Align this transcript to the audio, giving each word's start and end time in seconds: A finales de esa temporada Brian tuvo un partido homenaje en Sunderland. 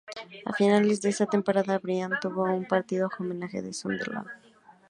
A 0.45 0.51
finales 0.59 0.99
de 1.03 1.09
esa 1.09 1.27
temporada 1.27 1.77
Brian 1.77 2.13
tuvo 2.19 2.45
un 2.45 2.65
partido 2.67 3.07
homenaje 3.19 3.59
en 3.59 3.71
Sunderland. 3.71 4.25